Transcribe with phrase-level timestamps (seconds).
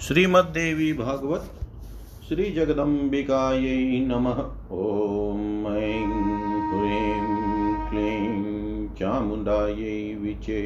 [0.00, 1.42] श्रीमद्देवी भागवत
[2.28, 4.38] श्री जगदम्बिकायै नमः।
[4.74, 6.06] ॐ ऐं
[6.68, 10.62] ह्रीं क्लीं चामुण्डायै विचे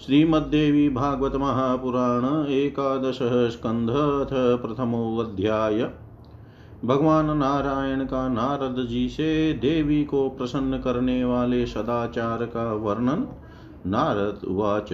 [0.00, 3.18] श्रीमद्देवी भागवत महापुराण, एकादश
[3.52, 5.90] स्कंध अथ प्रथमोऽध्याय।
[6.84, 13.28] भगवान नारायण का नारद जी से देवी को प्रसन्न करने वाले सदाचार का वर्णन
[13.86, 14.92] नारद उवाच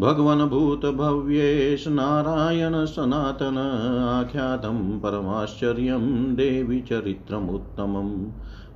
[0.00, 8.26] भगवन्भूतभव्येश नारायण सनातन आख्यातं परमाश्चर्यं देवि चरित्रमुत्तमम्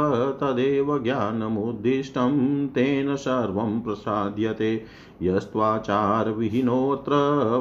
[0.42, 4.86] तदेव ज्ञानमुद्दिष्टं, तेन सर्वं प्रसाद्यते।
[5.22, 7.12] यस्त्वाचारविहीनोऽत्र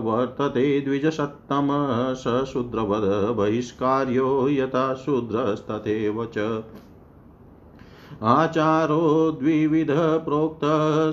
[0.05, 1.69] वर्तते द्विजसत्तम,
[2.15, 6.65] स शूद्रवद बहिष्कार्यो यथा शूद्रस्तथैव च।
[8.23, 10.61] आचारो द्विविधः प्रोक्त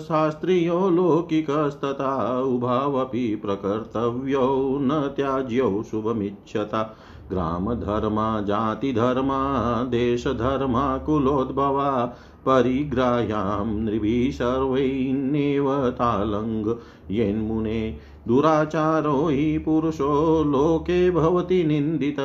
[0.02, 6.96] शास्त्रीयो लौकिकस्तथा उभावपि प्रकर्तव्यौ न त्याज्यौ शुभमिच्छता।
[7.30, 9.40] ग्रामधर्मा जातिधर्मा
[9.84, 16.78] देशधर्मा कुलोद्भवा परिग्राह्यां नृभिः सर्वैन्नेव तालङ्ग।
[17.12, 17.98] येन्मुने
[18.28, 22.16] दुराचारो हि पुरुषो, लोके भवति निन्दित,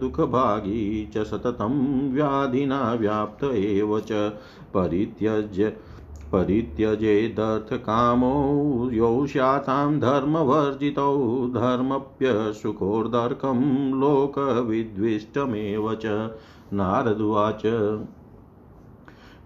[0.00, 4.32] दुःखभागी च सततं व्याधिना व्याप्त एव च।
[4.74, 5.76] परित्यज्य,
[6.32, 16.30] परित्यजेदर्थकामो यौ स्यातां धर्मवर्जितौ धर्मप्यशुकोर्दर्कं लोकविद्विष्टमेव च।
[16.72, 17.62] नारदुवाच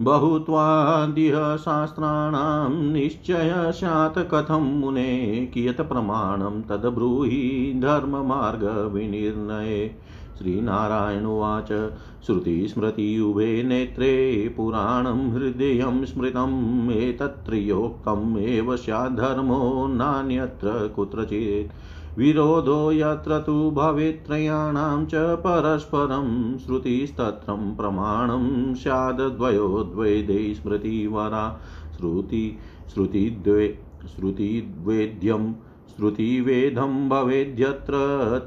[0.00, 9.96] बहुत्वादिह शास्त्राणां निश्चय स्यात् कथं मुने कियत् प्रमाणं तद्ब्रूहि धर्ममार्गविनिर्णये।
[10.38, 11.92] श्रीनारायण उवाच
[12.26, 21.72] श्रुतिस्मृति उभे नेत्रे पुराणं हृदयं स्मृतम्, एतत्त्रयोक्तम् एव स्याद्धर्मो नान्यत्र कुत्रचित्।
[22.18, 31.60] विरोधो यत्र तु भवेत्त्रयाणां च परस्परं, श्रुतिस्तत्रं प्रमाणं स्याद्द्वयोद्वैदै स्मृतिवरा,
[31.96, 32.58] श्रुति,
[32.94, 33.78] श्रुतिद्वे,
[34.16, 35.52] श्रुतिद्वेद्यं,
[35.96, 37.92] श्रुतिवेदं भवेद्यत्र,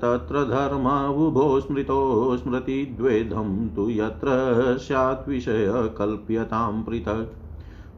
[0.02, 4.28] तत्र धर्मावुभो स्मृतो स्मृतिद्वेदं तु यत्र
[4.82, 7.48] स्यात् विषयकल्प्यतां पृथक्।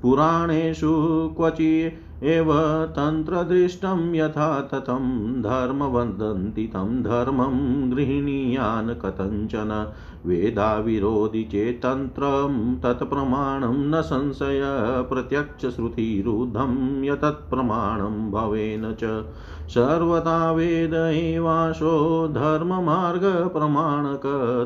[0.01, 0.93] पुराणेषु
[1.37, 1.91] क्वचि
[2.23, 2.53] एव
[2.85, 9.91] तन्त्रदृष्टं यथा तथं धर्मवदन्ति तं धर्मं गृह्णीयान् कथञ्चन
[10.25, 14.61] वेदाविरोधि चेत्तन्त्रं तत्प्रमाणं न संशय,
[15.09, 19.25] प्रत्यक्षश्रुतिरुद्धं यतत्प्रमाणं भवेन च।
[19.69, 24.21] सर्वथा वेद एवाशो धर्ममार्गप्रमाणक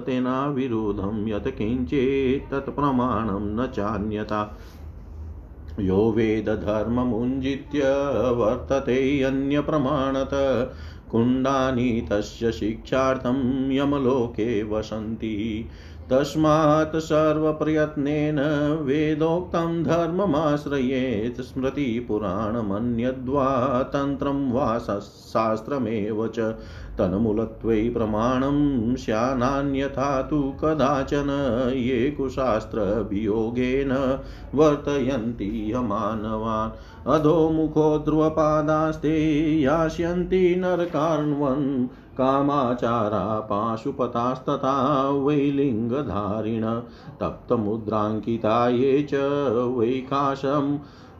[0.05, 4.59] तेनाविरोधं यत् किञ्चित् तत्प्रमाणं न चान्यता।
[5.79, 7.81] यो वेदधर्ममुञ्जित्य
[8.31, 10.29] वर्तते अन्यप्रमाणत।
[11.09, 15.69] कुण्डानि तस्य शिक्षार्थं यमलोके वसन्ति।
[16.09, 18.39] तस्मात् सर्वप्रयत्नेन
[18.81, 26.55] वेदोक्तं धर्ममाश्रयेत् स्मृतिपुराणमन्यद्वा तन्त्रं वा शास्त्रमेव च।
[26.99, 31.29] तन्मूलत्वै प्रमाणं स्यानान्यथा तु कदाचन
[31.75, 33.91] ये कुशास्त्रवियोगेन
[34.55, 36.71] वर्तयन्ति मानवान्
[37.13, 39.15] अधोमुखो ध्रुवपादास्ते
[39.61, 41.87] यास्यन्ति नरकार्ण्वन्
[42.17, 44.75] कामाचारा पाशुपतास्तथा
[45.09, 46.65] वैलिङ्गधारिण।
[47.19, 49.13] तप्तमुद्राङ्किता ये च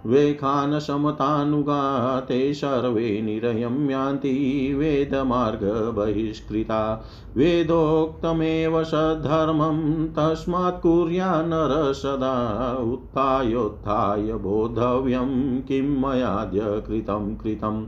[0.05, 7.05] वैकाशम् वेखानशमतानुगा ते सर्वे निरयं यान्ति वेदमार्गबहिष्कृता।
[7.37, 17.85] वेदोक्तमेव सद्धर्मं तस्मात् कुर्या नर सदा उत्थायोत्थाय बोद्धव्यं किं मयाद्य कृतं कृतम्।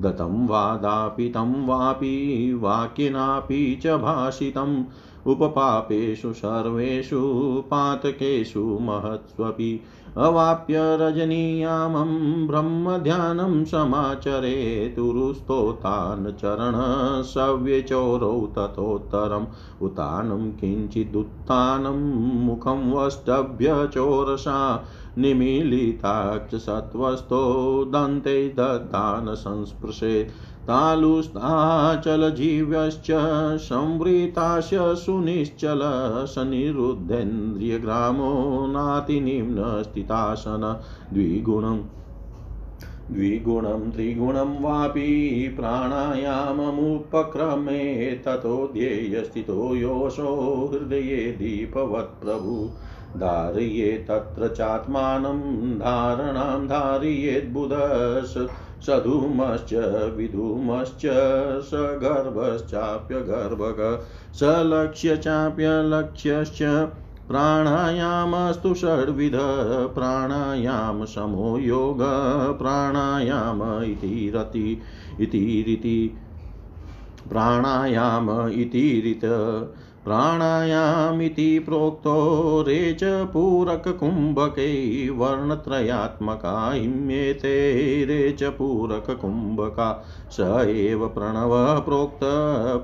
[0.00, 4.84] गतं वादापितं वापि वाक्येनापि च भाषितम्।
[5.26, 9.80] उपपापेषु सर्वेषु पातकेषु महत्स्वपि
[10.16, 19.46] अवाप्य रजनीयामं ब्रह्मध्यानं समाचरेतुरुस्तोतान् चरणसव्यचोरौ ततोत्तरम्।
[19.82, 24.86] उतानं किञ्चिदुत्थानं मुखं वष्टभ्य चोरसा
[25.18, 33.06] निमीलिताक्ष सत्त्वस्तो दन्ते दत्तान् संस्पृशेत्। तालुस्ताचलजीव्यश्च
[33.60, 35.80] संवृतास्य सुनिश्चल
[36.26, 40.80] सनिरुद्धेन्द्रियग्रामो नातिनिम्नस्थितासन
[41.12, 41.80] द्विगुणम्
[43.10, 52.70] द्विगुणं त्रिगुणं वापि प्राणायाममुपक्रमे ततो ध्येयस्थितो योषो हृदये दीपवत् प्रभु।
[53.16, 58.38] धारये तत्र चात्मानं, धारणां धारयेद्बुधस्
[58.86, 59.72] सधूमश्च,
[60.16, 61.02] विधूमश्च
[61.64, 63.80] सगर्भश्चाप्यगर्भग
[64.34, 66.58] सलक्ष्यचाप्यलक्ष्यश्च,
[67.28, 69.36] प्राणायामस्तु षड्विध,
[69.94, 71.98] प्राणायामसमो योग,
[72.58, 74.80] प्राणायाम इति रति,
[75.20, 76.16] इति रीति,
[77.28, 79.24] प्राणायाम इति रीत।
[80.04, 92.20] प्राणायामिति प्रोक्तो रेच पूरककुम्भकै वर्णत्रयात्मका इम्येते। रेच पूरककुम्भका स एव प्रणवः प्रोक्त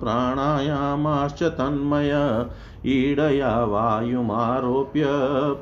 [0.01, 2.47] प्राणायामाश्च तन्मय।
[2.87, 5.05] ईडया वायुमारोप्य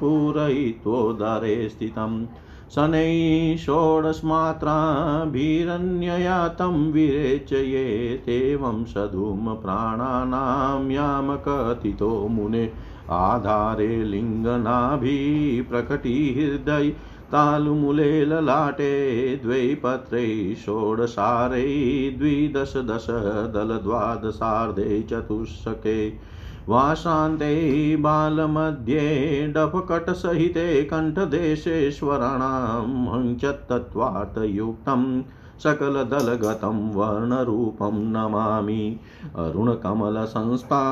[0.01, 2.27] पूरयित्वोदरे स्थितम्।
[2.71, 12.73] शनैः षोडशमात्राभिरन्यया तं विरेचयेतेवं सधूमप्राणानां यामकथितो मुने।
[13.11, 16.93] आधारे लिङ्गनाभिप्रकटीहृदय
[17.33, 23.07] तालुमूले ललाटे द्वै पत्रै षोडशारै द्विदश दश
[23.55, 26.34] दलद्वादशार्धे चतुष्के
[26.69, 35.23] वाशान्ते बालमध्ये डफकटसहिते कण्ठदेशेश्वराणां हञ्चत्तत्वार्थयुक्तं
[35.65, 38.99] सकलदलगतं वर्णरूपं नमामि।
[39.37, 40.83] अरुणकमलसंस्था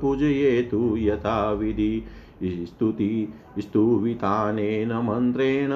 [0.00, 2.04] पूजयेतु यथाविधि।
[2.44, 5.70] स्तुति, स्तुवितानेन मन्त्रेण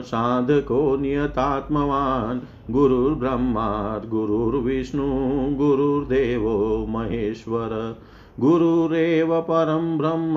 [0.00, 7.98] साधको नियतात्मवान्। गुरुर्ब्रह्मा गुरुर्विष्णु, गुरुर्देवो महेश्वर।
[8.40, 10.34] गुरुरेव परं ब्रह्म,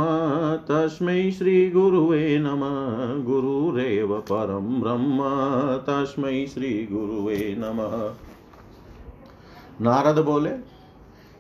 [0.56, 5.18] तस्मै श्रीगुरुवे नमः। गुरुरेव परं ब्रह्म,
[5.78, 8.14] तस्मै श्रीगुरुवे नमः।
[9.82, 10.50] नारद बोले,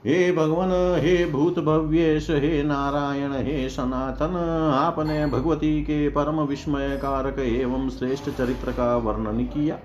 [0.05, 4.35] हे भगवान, हे भूत भव्येश, हे नारायण, हे सनातन,
[4.75, 9.77] आपने भगवती के परम विस्मय कारक एवं श्रेष्ठ चरित्र का वर्णन किया।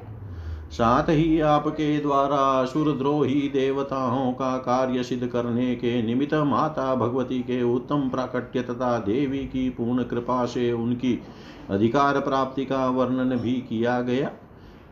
[0.71, 7.62] साथ ही आपके द्वारा सुरद्रोही देवताओं का कार्य सिद्ध करने के निमित्त माता भगवती के
[7.62, 11.23] उत्तम प्राकट्य तथा देवी की पूर्ण कृपा से उनकी
[11.71, 14.31] अधिकार प्राप्ति का वर्णन भी किया गया।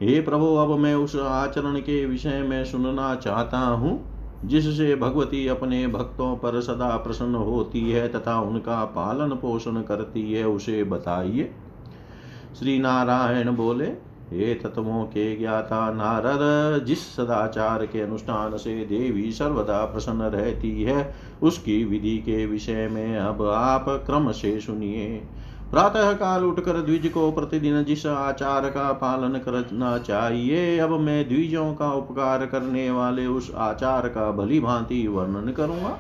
[0.03, 5.87] हे प्रभु, अब मैं उस आचरण के विषय में सुनना चाहता हूँ, जिससे भगवती अपने
[5.87, 11.51] भक्तों पर सदा प्रसन्न होती है तथा उनका पालन पोषण करती है, उसे बताइए।
[12.59, 13.87] श्री नारायण बोले,
[14.31, 21.15] हे तत्वों के ज्ञाता नारद, जिस सदाचार के अनुष्ठान से देवी सर्वदा प्रसन्न रहती है,
[21.43, 25.23] उसकी विधि के विषय में अब आप क्रम से सुनिए।
[25.71, 31.75] प्रातः काल उठकर द्विज को प्रतिदिन जिस आचार का पालन करना चाहिए, अब मैं द्विजों
[31.75, 35.99] का उपकार करने वाले उस आचार का भली भांति वर्णन करूँगा।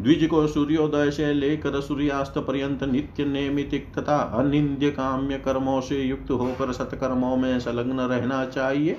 [0.00, 6.30] द्विज को सूर्योदय से लेकर सूर्यास्त पर्यंत नित्य नैमितिक तथा अनिंद्य काम्य कर्मों से युक्त
[6.30, 8.96] होकर सत्कर्मों में संलग्न रहना चाहिए।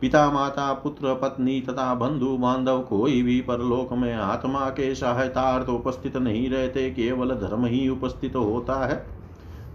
[0.00, 6.16] पिता माता पुत्र, पत्नी तथा बंधु बांधव कोई भी परलोक में आत्मा के सहायतार्थ उपस्थित
[6.16, 9.06] नहीं रहते, केवल धर्म ही उपस्थित होता है।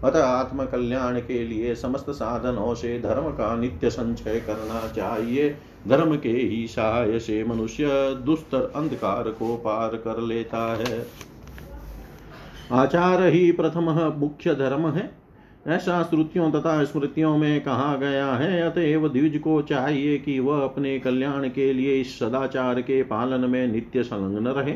[0.04, 5.56] अतः आत्म कल्याण के लिए समस्त साधनों से धर्म का नित्य संचय करना चाहिए।
[5.88, 11.06] धर्म के ही सहाय से मनुष्य दुस्तर अंधकार को पार कर लेता है।
[12.72, 15.19] आचार ही प्रथम मुख्य धर्म है।
[15.66, 20.98] ऐसा श्रुतियों तथा स्मृतियों में कहा गया है, अतएव द्विज को चाहिए कि वह अपने
[20.98, 24.74] कल्याण के लिए इस सदाचार के पालन में नित्य संलग्न रहे।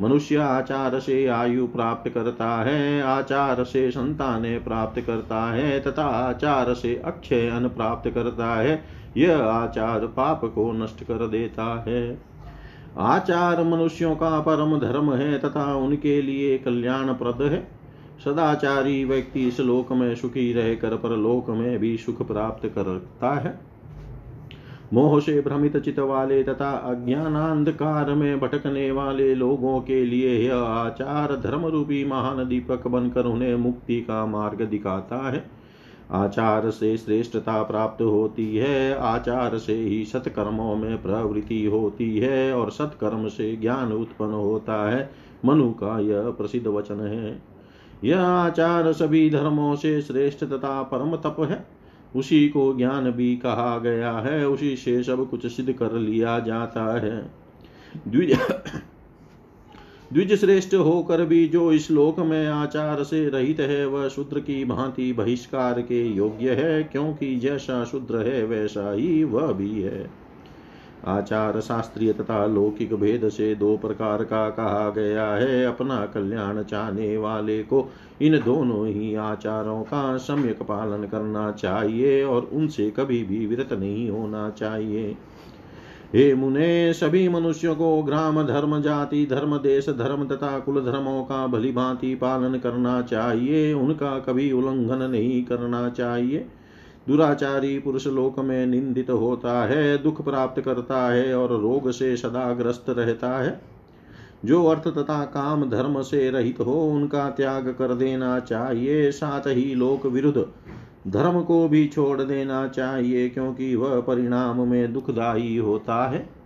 [0.00, 6.74] मनुष्य आचार से आयु प्राप्त करता है, आचार से संतानें प्राप्त करता है, तथा आचार
[6.74, 8.84] से अक्षय अन्न प्राप्त करता है,
[9.16, 12.18] यह आचार पाप को नष्ट कर देता है।
[12.98, 17.77] आचार मनुष्यों का परम धर्म है, तथा उनके लिए कल्याणप्रद है।
[18.24, 23.60] सदाचारी व्यक्ति इस लोक में सुखी रहकर परलोक में भी सुख प्राप्त करता है।
[24.92, 31.36] मोह से भ्रमित चित वाले तथा अज्ञानांधकार में भटकने वाले लोगों के लिए यह आचार
[31.36, 35.50] धर्म रूपी महान दीपक बनकर उन्हें मुक्ति का मार्ग दिखाता है।
[36.10, 42.70] आचार से श्रेष्ठता प्राप्त होती है, आचार से ही सत्कर्मों में प्रवृत्ति होती है और
[42.70, 45.10] सत्कर्म से ज्ञान उत्पन्न होता है।
[45.44, 47.57] मनु का यह प्रसिद्ध वचन है।
[48.04, 51.66] यह आचार सभी धर्मों से श्रेष्ठ तथा परम तप है।
[52.16, 57.00] उसी को ज्ञान भी कहा गया है, उसी से सब कुछ सिद्ध कर लिया जाता
[57.00, 57.30] है।
[58.08, 58.38] द्विज
[60.12, 64.64] द्विज श्रेष्ठ होकर भी जो इस लोक में आचार से रहित है, वह शूद्र की
[64.64, 70.10] भांति बहिष्कार के योग्य है, क्योंकि जैसा शूद्र है, वैसा ही वह भी है।
[71.04, 77.16] आचार शास्त्रीय तथा लौकिक भेद से दो प्रकार का कहा गया है। अपना कल्याण चाहने
[77.16, 83.46] वाले को इन दोनों ही आचारों का सम्यक पालन करना चाहिए और उनसे कभी भी
[83.46, 85.16] विरत नहीं होना चाहिए।
[86.14, 91.46] हे मुने, सभी मनुष्यों को ग्राम, धर्म, जाति, धर्म, देश, धर्म तथा कुल धर्मों का
[91.46, 96.46] भली भांति पालन करना चाहिए। उनका कभी उल्लंघन नहीं करना चाहिए।
[97.08, 102.52] दुराचारी पुरुष लोक में निंदित होता है, दुख प्राप्त करता है और रोग से सदा
[102.52, 103.60] ग्रस्त रहता है।
[104.44, 109.74] जो अर्थ तथा काम धर्म से रहित हो, उनका त्याग कर देना चाहिए। साथ ही
[109.74, 110.46] लोक विरुद्ध
[111.10, 116.37] धर्म को भी छोड़ देना चाहिए, क्योंकि वह परिणाम में दुखदायी होता है।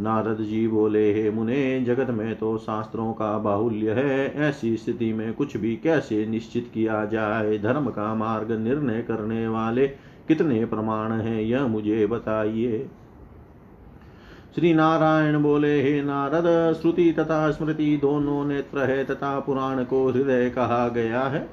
[0.00, 5.32] नारद जी बोले, हे मुने, जगत में तो शास्त्रों का बाहुल्य है। ऐसी स्थिति में
[5.32, 7.58] कुछ भी कैसे निश्चित किया जाए?
[7.58, 9.86] धर्म का मार्ग निर्णय करने वाले
[10.28, 12.88] कितने प्रमाण हैं, यह मुझे बताइए।
[14.54, 20.50] श्री नारायण बोले, हे नारद, श्रुति तथा स्मृति दोनों नेत्र है तथा पुराण को हृदय
[20.50, 21.48] कहा गया है।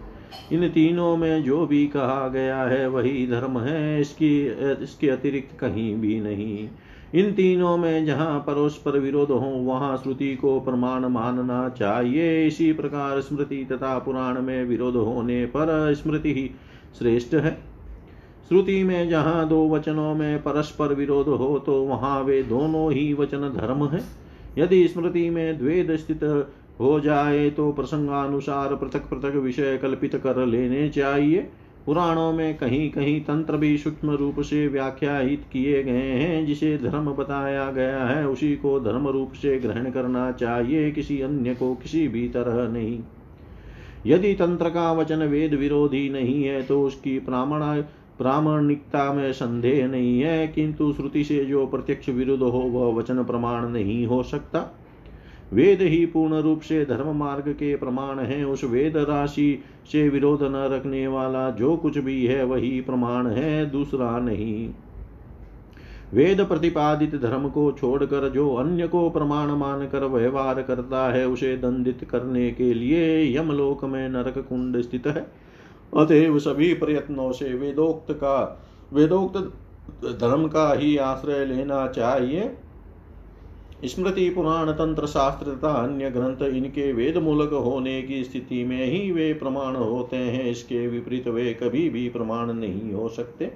[0.51, 4.47] इन तीनों में जो भी कहा गया है, वही धर्म है। इसकी,
[4.83, 6.69] इसके अतिरिक्त कहीं भी नहीं।
[7.13, 13.21] इन तीनों में जहाँ परस्पर विरोध हो, वहाँ श्रुति को प्रमाण मानना चाहिए। इसी प्रकार
[13.21, 16.49] स्मृति तथा पुराण में विरोध होने पर स्मृति ही
[16.99, 17.51] श्रेष्ठ है।
[18.49, 23.49] श्रुति में जहाँ दो वचनों में परस्पर विरोध हो तो वहाँ वे दोनों ही वचन
[23.55, 24.01] धर्म है।
[24.57, 26.23] यदि स्मृति में द्वेद स्थित
[26.79, 31.49] हो जाए तो प्रसंगानुसार पृथक पृथक विषय कल्पित कर लेने चाहिए।
[31.87, 37.11] पुराणों में कहीं कहीं तंत्र भी सूक्ष्म रूप से व्याख्याहित किए गए हैं, जिसे धर्म
[37.11, 42.07] बताया गया है, उसी को धर्म रूप से ग्रहण करना चाहिए, किसी अन्य को किसी
[42.07, 42.99] भी तरह नहीं।
[44.05, 47.81] यदि तंत्र का वचन वेद विरोधी नहीं है तो उसकी प्रामणा,
[48.17, 53.67] प्रामाणिकता में संदेह नहीं है, किंतु श्रुति से जो प्रत्यक्ष विरुद्ध हो, वह वचन प्रमाण
[53.69, 54.76] नहीं हो सकता।
[55.53, 60.43] वेद ही पूर्ण रूप से धर्म मार्ग के प्रमाण है। उस वेद राशि से विरोध
[60.43, 64.69] न रखने वाला जो कुछ भी है, वही प्रमाण है, दूसरा नहीं।
[66.13, 72.03] वेद प्रतिपादित धर्म को छोड़कर जो अन्य को प्रमाण मानकर व्यवहार करता है, उसे दंडित
[72.09, 75.27] करने के लिए यमलोक में नरक कुंड स्थित है।
[75.97, 78.61] अतएव सभी प्रयत्नों से वेदोक्त का,
[78.93, 79.37] वेदोक्त
[80.05, 82.57] धर्म का ही आश्रय लेना चाहिए।
[83.85, 89.11] स्मृति पुराण तंत्र शास्त्र तथा अन्य ग्रंथ इनके वेद मूलक होने की स्थिति में ही
[89.11, 93.51] वे प्रमाण होते हैं। इसके विपरीत वे कभी भी प्रमाण नहीं हो सकते।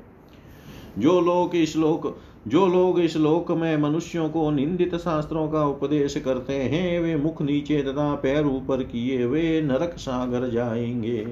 [1.00, 6.18] जो लोग इस लोक, जो लोग इस लोक में मनुष्यों को निंदित शास्त्रों का उपदेश
[6.18, 11.25] करते हैं, वे मुख नीचे तथा पैर ऊपर किए वे नरक सागर जाएँगे।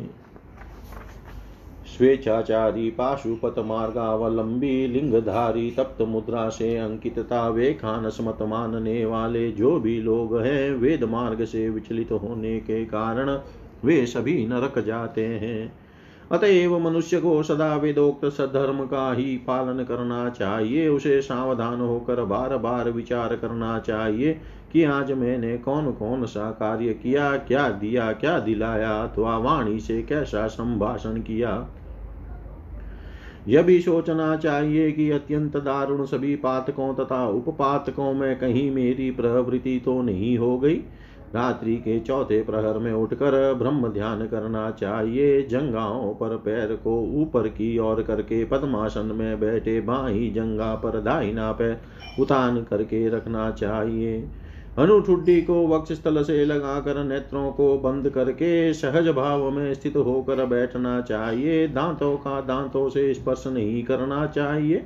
[1.89, 10.01] स्वेच्छाचारी पाशुपत मार्गावलंबी लिंगधारी तप्त मुद्रा से अंकितता वे खानस मत मानने वाले जो भी
[10.01, 13.39] लोग हैं, वेद मार्ग से विचलित होने के कारण
[13.85, 15.71] वे सभी नरक जाते हैं।
[16.31, 22.57] अतएव मनुष्य को सदा वेदोक्त सधर्म का ही पालन करना चाहिए, उसे सावधान होकर बार
[22.57, 24.33] बार विचार करना चाहिए
[24.73, 30.01] कि आज मैंने कौन कौन सा कार्य किया, क्या दिया, क्या दिलाया अथवा वाणी से
[30.01, 31.67] कैसा संभाषण किया।
[33.49, 39.81] यह भी सोचना चाहिए कि अत्यंत दारुण सभी पातकों तथा उपपातकों में कहीं मेरी प्रवृत्ति
[39.85, 40.75] तो नहीं हो गई।
[41.35, 47.47] रात्रि के चौथे प्रहर में उठकर ब्रह्म ध्यान करना चाहिए। जंगाओं पर पैर को ऊपर
[47.47, 51.77] की ओर करके पद्मासन में बैठे बाई जंगा पर दाहिना पैर
[52.19, 54.27] उतान करके रखना चाहिए।
[54.77, 60.45] अनुठुड्डी को वक्ष स्थल से लगाकर नेत्रों को बंद करके सहज भाव में स्थित होकर
[60.45, 64.85] बैठना चाहिए। दांतों का दांतों से स्पर्श नहीं करना चाहिए।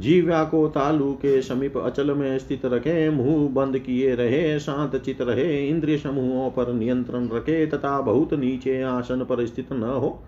[0.00, 5.20] जीव्या को तालु के समीप अचल में स्थित रखे, मुँह बंद किए रहे, शांत चित
[5.20, 10.22] रहे, इंद्रिय समूहों पर नियंत्रण रखे, तथा बहुत नीचे आसन पर स्थित न हो।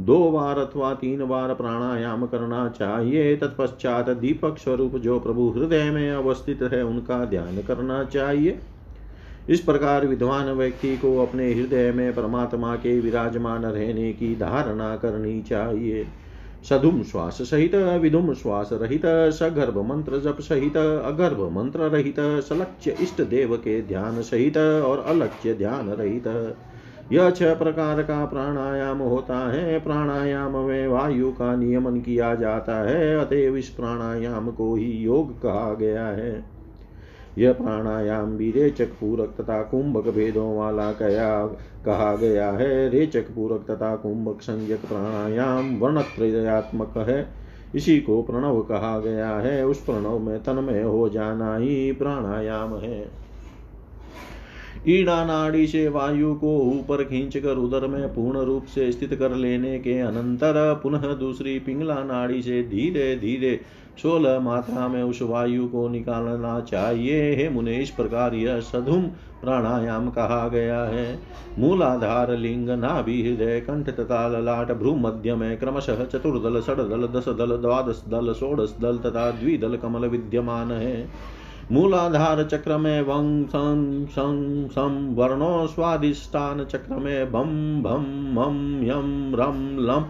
[0.00, 6.10] दो बार अथवा तीन बार प्राणायाम करना चाहिए। तत्पश्चात दीपक स्वरूप जो प्रभु हृदय में
[6.10, 8.58] अवस्थित है, उनका ध्यान करना चाहिए।
[9.50, 15.42] इस प्रकार विद्वान व्यक्ति को अपने हृदय में परमात्मा के विराजमान रहने की धारणा करनी
[15.42, 16.06] चाहिए।
[16.68, 23.22] सधुम श्वास सहित, विधुम श्वास रहित, सगर्भ मंत्र जप सहित, अगर्भ मंत्र रहित, सलक्ष्य इष्ट
[23.22, 26.56] देव के ध्यान सहित और अलक्ष्य ध्यान रहित।
[27.12, 33.18] यह छह प्रकार का प्राणायाम होता है। प्राणायाम में वायु का नियमन किया जाता है,
[33.20, 36.44] अतएव इस प्राणायाम को ही योग कहा गया है।
[37.38, 41.46] यह प्राणायाम भी रेचक पूरक तथा कुंभक भेदों वाला कया,
[41.86, 47.28] कहा गया है। रेचक पूरक तथा कुंभक संयक प्राणायाम वर्णत्रयात्मक है।
[47.74, 53.29] इसी को प्रणव कहा गया है। उस प्रणव में तन्मय हो जाना ही प्राणायाम है।
[54.88, 59.78] ईड़ा नाड़ी से वायु को ऊपर खींचकर उदर में पूर्ण रूप से स्थित कर लेने
[59.78, 63.60] के अनंतर पुनः दूसरी पिंगला नाड़ी से धीरे धीरे
[64.02, 69.02] सोलह मात्रा में उस वायु को निकालना चाहिए। हे मुने इस प्रकार यह सधुम
[69.42, 71.18] प्राणायाम कहा गया है।
[71.58, 77.56] मूलाधार लिंग, नाभि हृदय, कंठ तथा ललाट भ्रू मध्य में क्रमशः चतुर्दल, षडदल दस दल
[77.56, 81.08] द्वादश दल, षोडश दल तथा द्विदल कमल विद्यमान है।
[81.72, 87.50] मूलाधार चक्र में वंग सं सं सम वर्णो स्वादिष्टान चक्र में भम
[87.82, 90.04] भम मम यम रम लम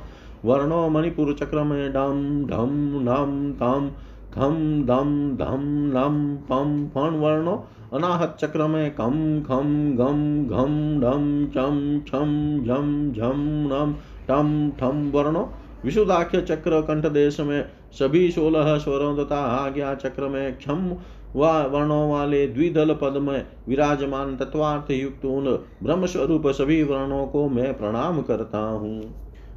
[0.44, 2.70] वर्णो मणिपुर चक्र में डम ढम
[3.02, 3.90] नम तम
[4.34, 7.54] खम दम धम नम पम फण, वर्णो
[7.92, 13.42] अनाहत चक्र में कम खम गम घम ढम चम छम झम झम
[13.72, 13.94] नम
[14.28, 15.48] टम ठम वर्णो
[15.84, 17.62] विशुद्धाख्य चक्र कंठ देश में
[17.98, 20.90] सभी सोलह स्वरों तथा आज्ञा चक्र में क्षम
[21.36, 25.44] वर्णों वाले द्विदल पद में विराजमान तत्वार्थ युक्त उन
[25.82, 29.02] ब्रह्म स्वरूप सभी वर्णों को मैं प्रणाम करता हूँ।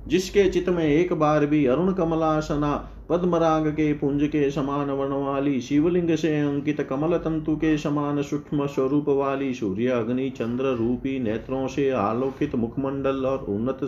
[0.08, 5.62] जिसके चित्त में एक बार भी अरुण कमलासना, पद्मराग के पुंज के समान वर्ण वाली
[5.62, 11.68] शिवलिंग से अंकित कमल तंतु के समान सूक्ष्म स्वरूप वाली सूर्य अग्नि चंद्र रूपी नेत्रों
[11.68, 13.80] से आलोकित मुखमंडल और उन्नत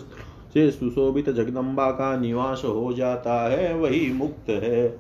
[0.54, 5.00] से सुशोभित जगदम्बा का निवास हो जाता है, वही मुक्त है।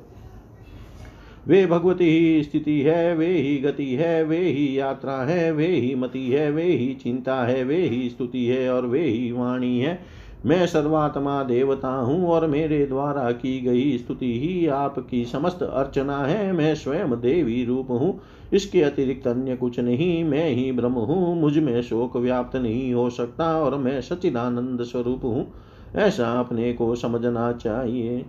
[1.47, 5.95] वे भगवती ही स्थिति है, वे ही गति है, वे ही यात्रा है, वे ही
[5.95, 9.99] मति है, वे ही चिंता है, वे ही स्तुति है और वे ही वाणी है।
[10.45, 16.51] मैं सर्वात्मा देवता हूँ और मेरे द्वारा की गई स्तुति ही आपकी समस्त अर्चना है।
[16.51, 18.21] मैं स्वयं देवी रूप हूँ,
[18.53, 23.57] इसके अतिरिक्त अन्य कुछ नहीं। मैं ही ब्रह्म हूँ, मुझमें शोक व्याप्त नहीं हो सकता
[23.63, 25.53] और मैं सचिदानंद स्वरूप हूँ।
[25.95, 28.25] ऐसा अपने को समझना चाहिए।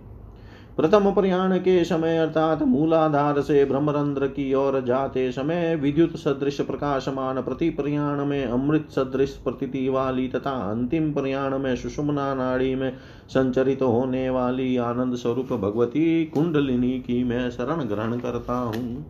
[0.77, 7.41] प्रथम प्रयाण के समय अर्थात मूलाधार से ब्रह्मरंध्र की ओर जाते समय विद्युत सदृश प्रकाशमान
[7.41, 12.91] प्रति प्रयाण में अमृत सदृश प्रतीति वाली तथा अंतिम प्रयाण में सुषुमना नाड़ी में
[13.29, 19.05] संचरित होने वाली आनंद स्वरूप भगवती कुंडलिनी की मैं शरण ग्रहण करता हूँ।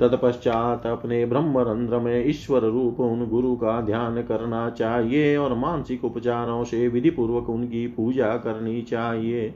[0.00, 6.64] तत्पश्चात अपने ब्रह्मरंध्र में ईश्वर रूप उन गुरु का ध्यान करना चाहिए और मानसिक उपचारों
[6.64, 9.54] से विधि पूर्वक उनकी पूजा करनी चाहिए।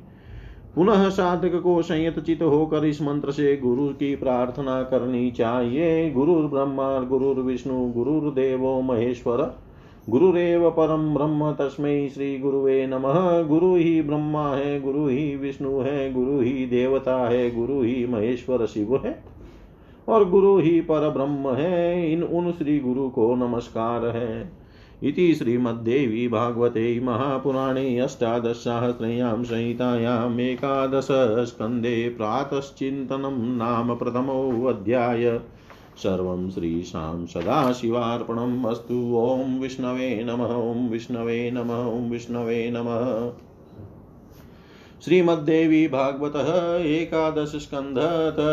[0.76, 6.34] पुनः साधक को संयत चित होकर इस मंत्र से गुरु की प्रार्थना करनी चाहिए। गुरु
[6.34, 9.56] ब्रह्मा गुरु विष्णु गुरुर्देवो महेश्वर।
[10.10, 16.12] गुरुरेव परम ब्रह्म तस्मै श्री गुरुवे नमः। गुरु ही ब्रह्मा है, गुरु ही विष्णु है,
[16.12, 19.22] गुरु ही देवता है, गुरु ही महेश्वर शिव है।
[20.08, 24.55] और गुरु ही पर ब्रह्म है। इन उन श्री गुरु को नमस्कार है।
[25.02, 35.40] इति श्रीमद्देवी भागवते महापुराणे अष्टादशसाहस्रयां संहितायाम् एकादशस्कन्धे प्रातश्चिन्तनं नाम प्रथमोऽध्याय
[35.96, 43.32] सर्वं श्रीशां सदाशिवार्पणम् अस्तु। ॐ विष्णवे नमः, ॐ विष्णवे नमः, ॐ विष्णवे नमः।
[45.04, 46.36] श्रीमद्देवी भागवत
[46.86, 47.98] एकादश स्कंध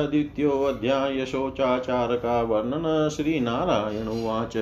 [0.10, 4.58] द्वितीयोऽध्याय शोचाचार का वर्णन श्रीनारायण उवाच।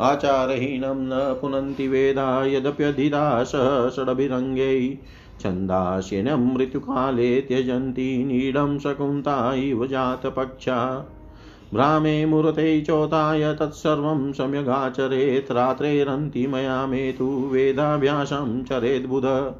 [0.00, 3.52] आचारहीनं न पुनन्ति वेदा यदप्यधिदास
[3.96, 4.98] षडभिरङ्गै
[5.40, 11.06] छन्दास्यनं मृत्युकाले त्यजन्ति नीडं शकुन्ता इव जातपक्षा।
[11.74, 19.54] भ्रामे मुहूर्ते चोताय तत्सर्वं सम्यगाचरेत् रात्रेरन्ति मया मे तु वेदाभ्यासं चरेद्बुध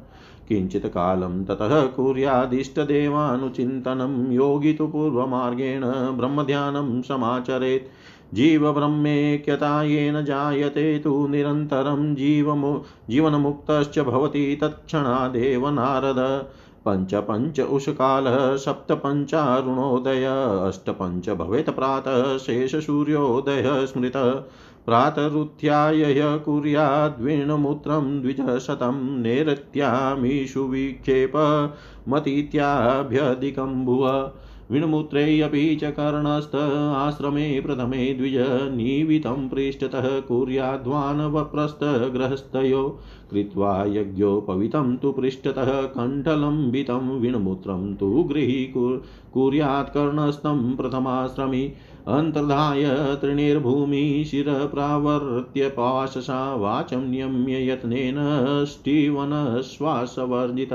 [0.47, 5.81] किञ्चित् कालं ततः कुर्यादिष्टदेवानुचिन्तनं योगी तु पूर्वमार्गेण
[6.17, 8.00] ब्रह्मध्यानं समाचरेत्।
[8.33, 16.45] जीवब्रह्मेक्यता येन जायते तु निरन्तरं जीवमु, जीवनमुक्तश्च भवति तत्क्षणादेव नारद
[16.87, 20.25] पञ्च पञ्च उषकालः, सप्त पञ्चारुणोदय।
[20.67, 24.31] अष्टपञ्च भवेत् प्रातः शेषसूर्योदयः स्मृतः।
[24.85, 31.31] प्रातरुत्थ्याय कुर्याद्वीणमूत्रं द्विजशतं नैरत्यामीषु विक्षेप
[32.09, 33.85] मतीत्याभ्यधिकं
[34.71, 38.35] विण्मूत्रेऽपि च कर्णस्थ आश्रमे प्रथमे द्विज
[38.75, 42.83] निवितं पृष्ठतः कुर्याद्वानवप्रस्थगृहस्थयो
[43.31, 51.63] कृत्वा यज्ञोपवितं तु पृष्ठतः कण्ठलम्बितं विण्मूत्रं तु गृही कुर्यात् कर्णस्थं प्रथमाश्रमी
[52.09, 52.83] अन्तर्धाय
[53.21, 58.17] तृणीर्भूमि शिरप्रावर्त्य पाशसा वाचं नियम्य यत्नेन
[58.71, 60.73] स्टीवनश्वासवर्जित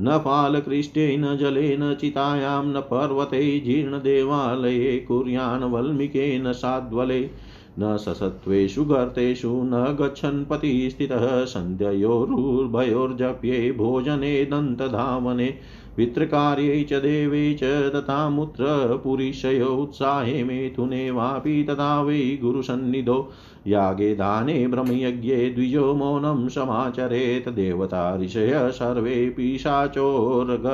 [0.00, 7.30] न पाकृष्ट जले न चितायां, न पर्वते जीर्णदेवालये कुर्यान् वल्मीकेन साद्वले,
[7.78, 15.58] न ससत्त्वेषु गर्तेषु न गच्छन् पतिस्थितः, सन्ध्ययोरुर्भयोर्जप्ये, भोजने दन्तधावने
[15.96, 23.32] पितृकार्ये च देवे च तथा मूत्रपुरीशयो उत्साहे मेथुने वापि तथा वै गुरुसन्निधौ।
[23.66, 30.66] यागे दाने ब्रह्मयज्ञे द्विजो मौनं समाचरेत् देवता ऋषय सर्वे पिशाचोर्ग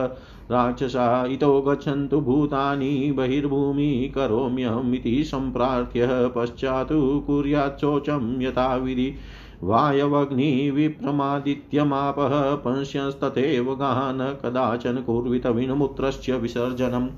[0.53, 6.93] राक्षसा इतो गच्छन्तु भूतानि बहिर्भूमि करोम्यहमिति सम्प्रार्थ्य पश्चात्
[7.27, 9.15] कुर्याच्चोचं यथाविधि
[9.63, 17.09] वायवग्निविप्रमादित्यमापः पंश्यस्तथैव गान् कदाचन कुर्वित विनमुत्रस्य विसर्जनम्।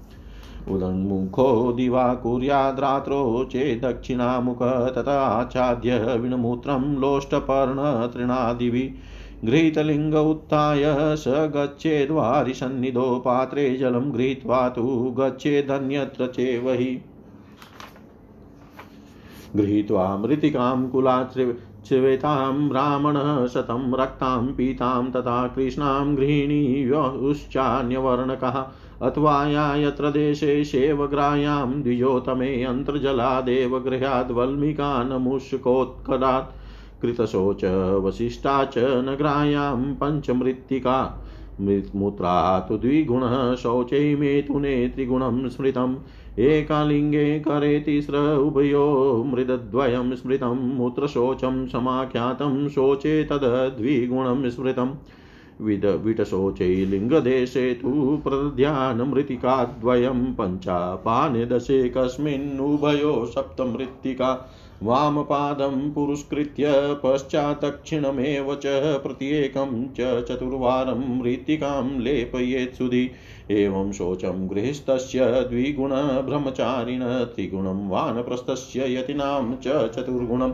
[0.75, 9.13] उदन्मुखो दिवा कुर्याद्रात्रो चेदक्षिणामुख तथाच्छाद्य विणमूत्रं लोष्टपर्णतृणादिभिः।
[9.47, 17.03] गृहीतलिङ्ग उत्थाय स गच्छेद्वारिसन्निधौ पात्रे जलं गृहीत्वा तु गच्छेदन्यत्र चेवहि।
[19.57, 20.89] गृहीत्वा मृत्तिकां
[21.83, 28.65] कुलाश्रिवेतां ब्राह्मणः शतं रक्तां पीतां तथा कृष्णां गृहिणीयोश्चान्यवर्णकः
[29.03, 36.57] अथवा या यत्र देशे सेवग्रायां द्विजोतमे अन्तर्जलादेव गृहाद्वल्मीकानमुष्कोत्करात्
[37.03, 37.65] कृतशोच
[38.05, 41.19] वसिष्ठा च नगरायां पञ्चमृत्तिका।
[41.97, 45.97] मूत्रा तु द्विगुणः शौचे मेथुने त्रिगुणं स्मृतम्।
[46.39, 54.91] एकालिङ्गे करे तिस्र उभयो मृदद्वयं स्मृतं मूत्रशोचं समाख्यातं शोचे तद्द्विगुणं स्मृतम्
[55.61, 64.51] विद विटशोचे लिङ्गदेशे तु प्रध्यानमृत्तिकाद्वयं पञ्चापाने दशे कस्मिन्नुभयो सप्तमृत्तिका।
[64.83, 73.11] वामपादं पुरस्कृत्य पश्चादक्षिणमेव च प्रत्येकं च चतुर्वारं मृत्तिकां लेपयेत् सुधि
[73.51, 80.53] एवं शोचं गृहस्थस्य द्विगुणब्रह्मचारिण त्रिगुणं वानप्रस्थस्य यतीनां च चतुर्गुणम्।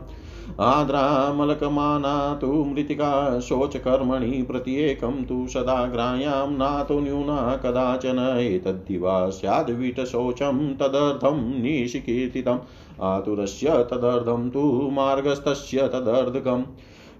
[0.60, 12.58] आद्रामलकमाना तु मृत्तिका शोचकर्मणि प्रत्येकं तु सदा ग्राह्यां नातो न्यूना कदाचन। एतद्दिवा स्याद्विटशोचं तदर्थं निशिकीर्तितम्।
[13.00, 16.62] आतुरस्य तदर्थं तु मार्गस्थस्य तदर्धकम्।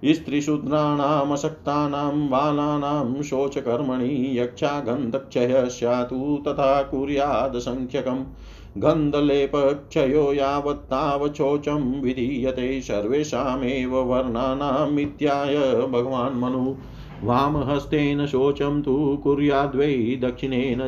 [0.05, 8.23] स्त्रीशूद्राणामशक्तानां बालानां शोचकर्मणि यक्षागन्धक्षयः स्यात् तथा कुर्यादसङ्ख्यकम्
[8.77, 16.75] गन्धलेपक्षयो यावत्तावचोचं विधीयते सर्वेषामेव वर्णानामित्याय भगवान् मनु।
[17.23, 20.79] वामहस्तेन शोचं तु कुर्याद्वै दक्षिणेन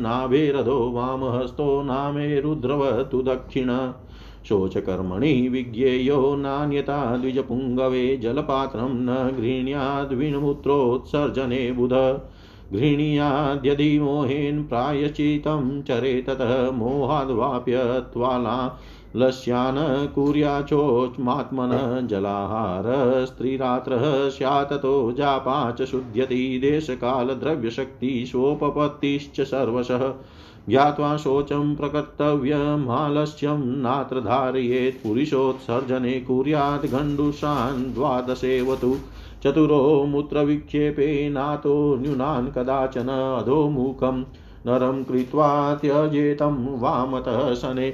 [0.00, 3.92] नाभेरधो वामहस्तो नामे रुद्रवतु दक्षिण।
[4.48, 12.20] शोचकर्मणि विज्ञेयो नान्यता द्विजपुङ्गवे जलपात्रं न गृह्ण्याद्विणमूत्रोत्सर्जने बुध।
[12.72, 18.80] गृह्णीयाद्यदि मोहेन प्रायश्चितं चरे ततः मोहाद्वाप्यत्वाला
[19.16, 30.14] लस्यान् कुर्याचोच्मात्मन जलाहारस्त्रीरात्रः स्यात्ततो जापा च शुध्यति सोपपत्तिश्च सर्वशः।
[30.70, 38.90] ज्ञात्वा शोचं प्रकर्तव्यमालस्यं नात्र धारयेत् पुरुषोत्सर्जने कुर्यात् गण्डुषान् द्वादशेवतु
[39.44, 39.80] चतुरो
[40.12, 44.22] मूत्रविक्षेपे नातो न्यूनान् कदाचन अधोमुखं
[44.66, 45.48] नरं कृत्वा
[45.82, 47.88] त्यजेतं वामतः शने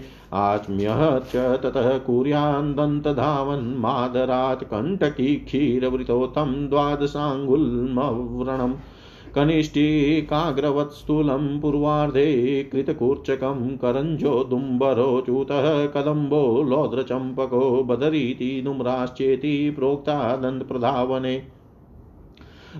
[0.44, 8.74] आच्म्यः च ततः कुर्यान्दन्तधावन्मादरात् कण्टकी क्षीरवृतोतं द्वादशाङ्गुल्मव्रणम्
[9.36, 21.42] कनिष्ठीकाग्रवत्स्थूलं पूर्वार्धे कृतकूर्चकं करञ्जोदुम्बरोच्युतः कदम्बो लौद्रचम्पको बदरीति नुम्राश्चेति प्रोक्ता दन्तप्रधावने।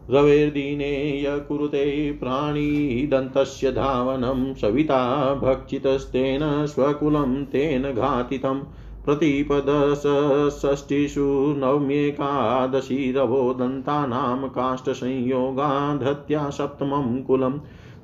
[0.09, 8.61] रवेर्दिने य कुरुते प्राणीदन्तस्य धावनं सविता भक्षितस्तेन स्वकुलं तेन घातितम्
[9.07, 17.51] प्रतिपदषष्टिषु नवम्येकादशीरवो दन्तानां काष्ठसंयोगाधत्या सप्तमं कुलं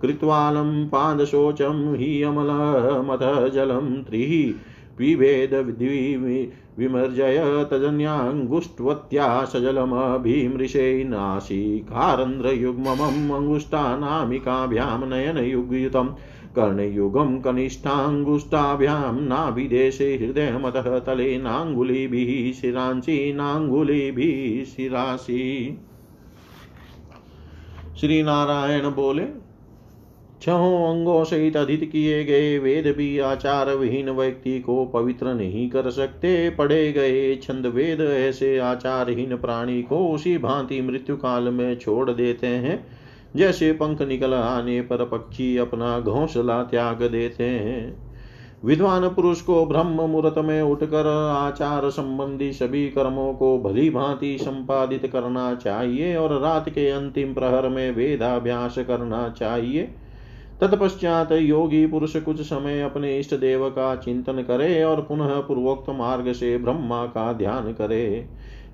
[0.02, 4.54] कृत्वालं पादशोचं हि अमलमथ जलं त्रिः
[4.98, 5.54] पिबेद
[6.80, 16.10] विमर्जय तजन्याङ्गुष्ट्वत्या सजलमभिमृशे नासिकारन्ध्रयुग्ममम् अङ्गुष्ठानामिकाभ्यां नयनयुगयुतम्
[16.56, 25.78] कर्णयुगं कनिष्ठाङ्गुष्ठाभ्यां नाभिदेशे हृदयमतः तले नाङ्गुलिभिः शिरांसि, नाङ्गुलिभिः शिरासि।
[28.00, 29.26] श्री नारायण बोले,
[30.42, 35.90] छहों अंगों सहित अधित किए गए वेद भी आचार विहीन व्यक्ति को पवित्र नहीं कर
[35.90, 42.12] सकते। पढ़े गए छंद वेद ऐसे आचारहीन प्राणी को उसी भांति मृत्यु काल में छोड़
[42.12, 43.03] देते हैं।
[43.36, 48.14] जैसे पंख निकल आने पर पक्षी अपना घोंसला त्याग देते हैं।
[48.66, 55.08] विद्वान पुरुष को ब्रह्म मुहूर्त में उठकर आचार संबंधी सभी कर्मों को भली भांति संपादित
[55.08, 59.90] करना चाहिए और रात के अंतिम प्रहर में वेदाभ्यास करना चाहिए।
[60.62, 66.32] तत्पश्चात योगी पुरुष कुछ समय अपने इष्ट देव का चिंतन करे और पुनः पूर्वोक्त मार्ग
[66.32, 68.30] से ब्रह्मा का ध्यान करे।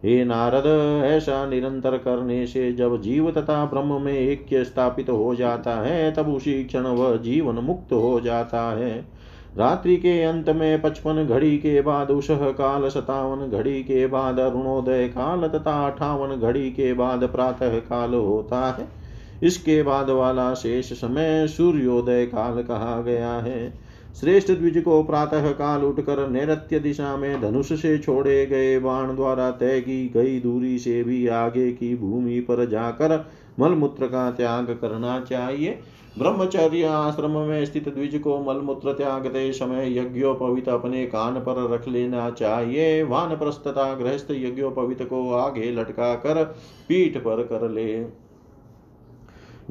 [0.05, 0.65] हे नारद,
[1.05, 6.27] ऐसा निरंतर करने से जब जीव तथा ब्रह्म में ऐक्य स्थापित हो जाता है, तब
[6.27, 9.19] उसी क्षण वह जीवन मुक्त हो जाता है।
[9.57, 15.07] रात्रि के अंत में पचपन घड़ी के बाद उष काल, सतावन घड़ी के बाद, अरुणोदय
[15.07, 18.87] काल तथा अठावन घड़ी के बाद प्रातः काल होता है।
[19.43, 25.83] इसके बाद वाला शेष समय सूर्योदय काल कहा गया है। श्रेष्ठ द्विज को प्रातः काल
[25.83, 31.03] उठकर नैरत्य दिशा में धनुष से छोड़े गए बाण द्वारा तय की गई दूरी से
[31.03, 35.79] भी आगे की भूमि पर जाकर मलमूत्र का त्याग करना चाहिए।
[36.17, 42.29] ब्रह्मचर्य आश्रम में स्थित द्विज को मलमूत्र त्यागते समय यज्ञोपवित अपने कान पर रख लेना
[42.29, 46.43] चाहिए। वान प्रस्तता गृहस्थ यज्ञोपवित को आगे लटका कर
[46.89, 48.19] पीठ पर कर ले।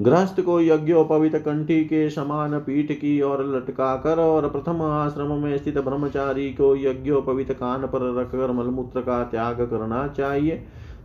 [0.00, 5.56] गृहस्थ को यज्ञोपवित कंठी के समान पीठ की ओर लटका कर और प्रथम आश्रम में
[5.58, 10.56] स्थित ब्रह्मचारी को यज्ञोपवित कान पर रखकर मलमूत्र का त्याग करना चाहिए।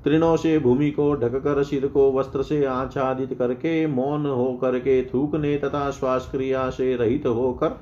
[0.05, 5.57] तृणों से भूमि को ढककर सिर को वस्त्र से आच्छादित करके मौन होकर के थूकने
[5.57, 7.79] तथा श्वास क्रिया से रहित होकर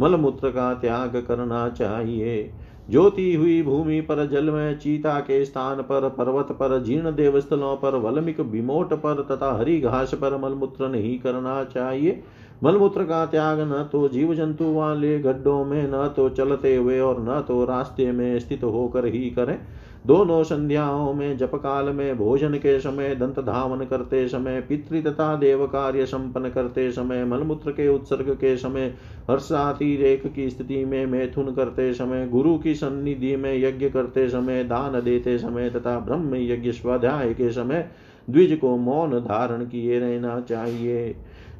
[0.00, 2.52] मलमूत्र का त्याग करना चाहिए।
[2.90, 7.94] ज्योति हुई भूमि पर, जल में चीता के स्थान पर, पर्वत पर, जीर्ण देवस्थलों पर
[7.94, 12.22] वलमिक विमोट पर, तथा हरी घास पर मलमूत्र नहीं करना चाहिए।
[12.64, 17.16] मलमूत्र का त्याग न तो जीव जंतु वाले गड्ढों में न तो चलते हुए और
[17.20, 19.58] न तो रास्ते में स्थित होकर ही करें।
[20.06, 25.36] दोनों संध्याओं में जप काल में, भोजन के समय, दंत धावन करते समय, पितृ तथा
[25.36, 28.94] देव कार्य संपन्न करते समय, मलमूत्र के उत्सर्ग के समय
[29.30, 35.00] हर्षातिरेक की स्थिति में मैथुन करते समय, गुरु की सन्निधि में यज्ञ करते समय, दान
[35.00, 37.88] देते समय तथा ब्रह्म यज्ञ स्वाध्याय के समय
[38.30, 41.14] द्विज को मौन धारण किए रहना चाहिए।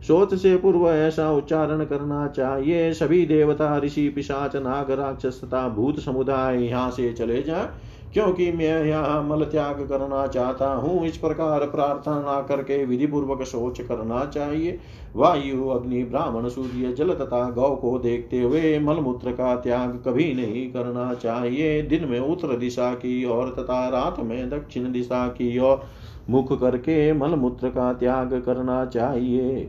[0.06, 6.00] सोच से पूर्व ऐसा उच्चारण करना चाहिए, सभी देवता, ऋषि, पिशाच, नाग, राक्षस तथा भूत
[6.00, 7.68] समुदाय यहाँ से चले जाए।
[8.16, 13.80] क्योंकि मैं यहाँ मल त्याग करना चाहता हूँ, इस प्रकार प्रार्थना करके विधि पूर्वक सोच
[13.80, 14.78] करना चाहिए।
[15.16, 20.70] वायु, अग्नि, ब्राह्मण, सूर्य, जल तथा गौ को देखते हुए मलमूत्र का त्याग कभी नहीं
[20.72, 25.86] करना चाहिए। दिन में उत्तर दिशा की ओर तथा रात में दक्षिण दिशा की ओर
[26.30, 29.68] मुख करके मलमूत्र का त्याग करना चाहिए।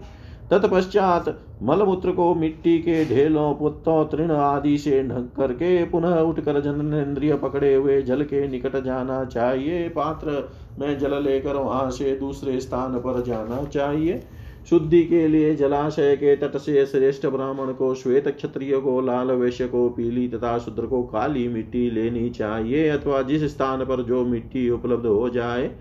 [0.52, 1.26] तत्पश्चात
[1.64, 7.74] मलमूत्र को मिट्टी के ढेलों, पुत्तों, तृण आदि से ढक करके पुनः उठकर जननेन्द्रिय पकड़े
[7.76, 13.24] हुए जल के निकट जाना चाहिए। पात्र में जल लेकर वहाँ से दूसरे स्थान पर
[13.24, 14.24] जाना चाहिए।
[14.70, 19.68] शुद्धि के लिए जलाशय के तट से श्रेष्ठ ब्राह्मण को, श्वेत क्षत्रिय को, लाल वैश्य
[19.68, 24.70] को, पीली तथा शुद्र को काली मिट्टी लेनी चाहिए अथवा जिस स्थान पर जो मिट्टी
[24.70, 25.72] उपलब्ध हो जाए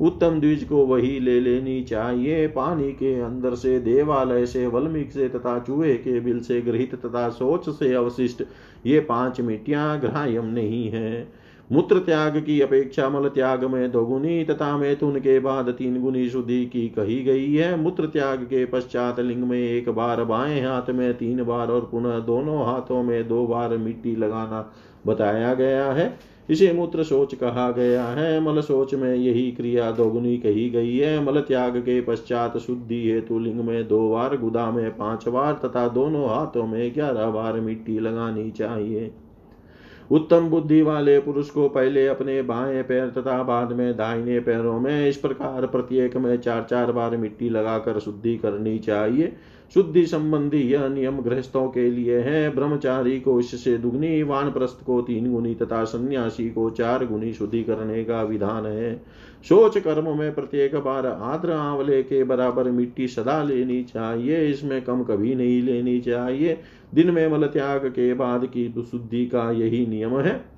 [0.00, 5.28] उत्तम द्विज को वही ले लेनी चाहिए। पानी के अंदर से, देवालय से, वल्मीक से
[5.28, 8.42] तथा चूहे के बिल से गृहित तथा सोच से अवशिष्ट
[8.86, 14.76] ये पाँच मिट्टियाँ ग्राह्यम नहीं है। मूत्र त्याग की अपेक्षा मल त्याग में दोगुनी तथा
[14.78, 19.44] मैथुन के बाद तीन गुनी शुद्धि की कही गई है। मूत्र त्याग के पश्चात लिंग
[19.44, 23.76] में एक बार बाएँ हाथ में तीन बार और पुनः दोनों हाथों में दो बार
[23.76, 24.72] मिट्टी लगाना
[25.06, 30.36] बताया गया है। इसे मूत्र सोच कहा गया है। मल सोच में यही क्रिया दोगुनी
[30.38, 34.90] कही गई है। मल त्याग के पश्चात शुद्धि हेतु लिंग में दो बार गुदा में
[34.96, 39.10] पाँच बार तथा दोनों हाथों में ग्यारह बार मिट्टी लगानी चाहिए।
[40.10, 45.08] उत्तम बुद्धि वाले पुरुष को पहले अपने बाएँ पैर तथा बाद में दाहिने पैरों में
[45.08, 49.32] इस प्रकार प्रत्येक में चार चार बार मिट्टी लगाकर शुद्धि करनी चाहिए।
[49.74, 55.32] शुद्धि संबंधी यह नियम गृहस्थों के लिए है। ब्रह्मचारी को इससे दुगनी, वानप्रस्थ को तीन
[55.32, 59.02] गुनी तथा सन्यासी को चार गुनी शुद्धि करने का विधान है।
[59.48, 65.02] सोच कर्म में प्रत्येक बार आद्र आंवले के बराबर मिट्टी सदा लेनी चाहिए। इसमें कम
[65.02, 66.58] कभी नहीं लेनी चाहिए।
[66.94, 70.53] दिन में मल त्याग के बाद की शुद्धि का यही नियम है।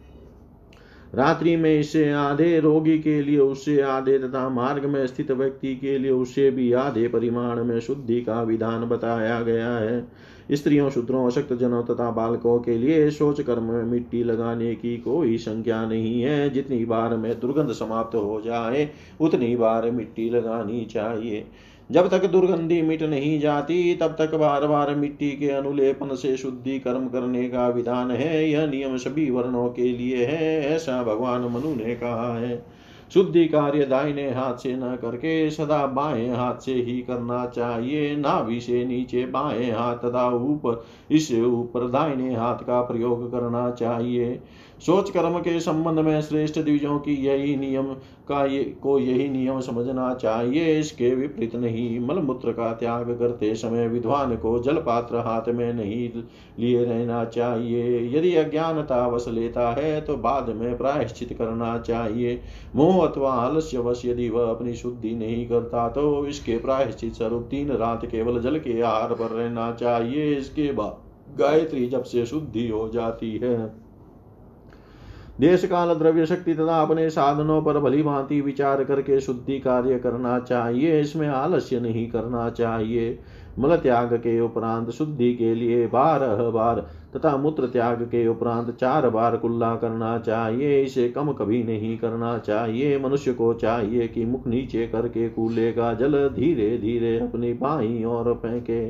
[1.15, 5.99] रात्रि में इससे आधे रोगी के लिए, उससे आधे तथा मार्ग में स्थित व्यक्ति के
[5.99, 10.09] लिए उससे भी आधे परिमाण में शुद्धि का विधान बताया गया है।
[10.53, 15.39] स्त्रियों, शूद्रों अशक्त जनों तथा बालकों के लिए शोच कर्म में मिट्टी लगाने की कोई
[15.39, 18.91] संख्या नहीं है। जितनी बार में दुर्गंध समाप्त हो जाए,
[19.21, 21.47] उतनी बार मिट्टी लगानी चाहिए।
[21.91, 26.79] जब तक दुर्गंधी मिट नहीं जाती, तब तक बार बार मिट्टी के अनुलेपन से शुद्धि
[26.79, 31.75] कर्म करने का विधान है। यह नियम सभी वर्णों के लिए है, ऐसा भगवान मनु
[31.75, 32.77] ने कहा है।
[33.15, 38.61] शुद्धि कार्य दाहिने हाथ से न करके सदा बाएँ हाथ से ही करना चाहिए। नाभि
[38.61, 44.41] से नीचे बाएँ हाथ तथा ऊपर इससे ऊपर दाहिने हाथ का प्रयोग करना चाहिए।
[44.81, 47.93] सोच कर्म के संबंध में श्रेष्ठ द्विजों की यही नियम
[48.29, 53.89] का ये, को यही नियम समझना चाहिए। इसके विपरीत नहीं, मलमूत्र का त्याग करते समय
[53.89, 56.09] विद्वान को जल पात्र हाथ में नहीं
[56.59, 62.41] लिए रहना चाहिए। यदि अज्ञानता वश लेता है तो बाद में प्रायश्चित करना चाहिए।
[62.77, 67.71] मोह अथवा आलस्य वश यदि वह अपनी शुद्धि नहीं करता तो इसके प्रायश्चित स्वरूप तीन
[67.75, 72.89] रात केवल जल के आहार पर रहना चाहिए। इसके बाद गायत्री जब से शुद्धि हो
[72.89, 73.57] जाती है
[75.41, 80.39] देश काल द्रव्य शक्ति तथा अपने साधनों पर भली भांति विचार करके शुद्धि कार्य करना
[80.39, 83.19] चाहिए। इसमें आलस्य नहीं करना चाहिए।
[83.59, 86.81] मल त्याग के उपरांत शुद्धि के लिए बारह बार
[87.17, 92.39] तथा मूत्र त्याग के उपरांत चार बार कुल्ला करना चाहिए। इसे कम कभी नहीं करना
[92.39, 98.05] चाहिए। मनुष्य को चाहिए कि मुख नीचे करके कूले का जल धीरे धीरे अपनी बाई
[98.05, 98.89] और फेंके।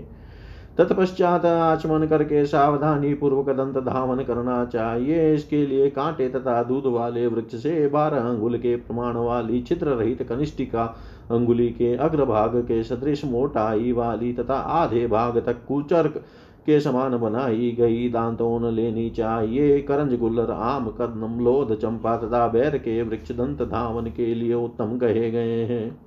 [0.79, 7.27] तत्पश्चात आचमन करके सावधानी पूर्वक दंत धावन करना चाहिए। इसके लिए कांटे तथा दूध वाले
[7.27, 10.85] वृक्ष से बारह अंगुल के प्रमाण वाली चित्र रहित कनिष्ठिका
[11.31, 16.25] अंगुली के अग्रभाग के सदृश मोटाई वाली तथा आधे भाग तक कुचर्क
[16.67, 22.79] के समान बनाई गई दांतों लेनी चाहिए। करंज, गुल्लर, आम, कदम, लोध, चंपा तथा बैर
[22.79, 26.06] के वृक्ष दंत धावन के लिए उत्तम कहे गए हैं।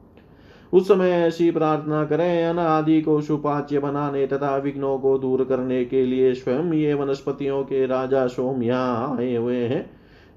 [0.74, 6.06] उस समय ऐसी प्रार्थना करें, अनादि को सुपाच्य बनाने तथा विघ्नों को दूर करने के
[6.06, 9.90] लिए स्वयं ये वनस्पतियों के राजा सोम यहाँ आए हुए हैं।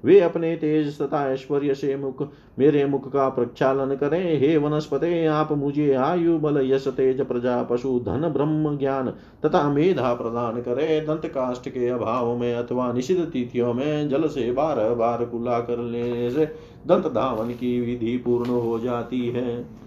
[0.03, 2.27] वे अपने तेज तथा ऐश्वर्य से मुख,
[2.59, 7.99] मेरे मुख का प्रक्षालन करें। हे वनस्पते, आप मुझे आयु, बल, यश, तेज, प्रजा, पशु,
[7.99, 9.09] धन, ब्रह्म, ज्ञान
[9.45, 14.51] तथा मेधा प्रदान करें। दंत काष्ट के अभाव में अथवा निषिद्ध तिथियों में जल से
[14.51, 16.45] बार बार कुला कर लेने से
[16.87, 19.83] दंत धावन की विधि पूर्ण हो जाती है।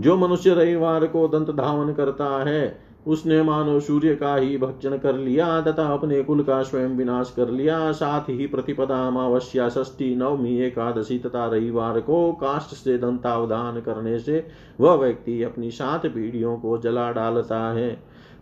[0.00, 5.14] जो मनुष्य रविवार को दंत धावन करता है, उसने मानो सूर्य का ही भक्षण कर
[5.14, 10.56] लिया, तथा अपने कुल का स्वयं विनाश कर लिया। साथ ही प्रतिपदा अमावस्या षष्ठी नवमी
[10.58, 14.46] एकादशी तथा रविवार को काष्ट से दंतावधान करने से
[14.80, 17.90] वह व्यक्ति अपनी सात पीढ़ियों को जला डालता है।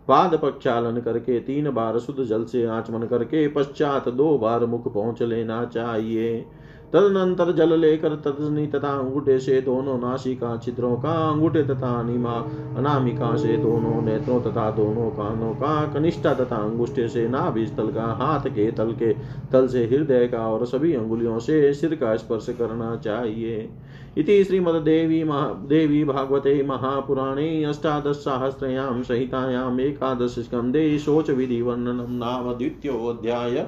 [0.07, 5.21] पाद प्रक्षालन करके तीन बार शुद्ध जल से आचमन करके पश्चात दो बार मुख पहुँच
[5.21, 6.45] लेना चाहिए।
[6.93, 12.33] तदनंतर जल लेकर तदनी तथा अंगूठे से दोनों नासिका छिद्रों का अंगूठे तथा अनिमा
[12.77, 18.05] अनामिका से दोनों नेत्रों तथा दोनों कानों का कनिष्ठा तथा अंगुष्ठे से नाभि स्थल का
[18.05, 19.13] हाथ के तल के
[19.51, 23.69] तल से हृदय का और सभी अंगुलियों से सिर का स्पर्श करना चाहिए।
[24.17, 33.67] इति श्रीमद्देवी महा, देवी भागवते महापुराणे अष्टादशसाहस्रयां संहितायाम् एकादश स्कन्धे शोचविधिवर्णनं नाम द्वितीयोऽध्याय।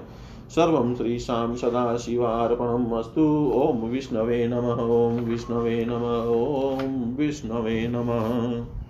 [0.50, 8.85] सर्वं श्रीशां सदाशिवार्पणमस्तु। ॐ विष्णवे नमः ॐ विष्णवे नमः ॐ विष्णवे नमः।